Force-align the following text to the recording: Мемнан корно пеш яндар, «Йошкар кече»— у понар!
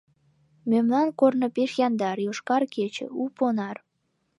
Мемнан 0.71 1.07
корно 1.19 1.47
пеш 1.55 1.71
яндар, 1.87 2.17
«Йошкар 2.25 2.63
кече»— 2.73 3.05
у 3.21 3.23
понар! 3.35 3.77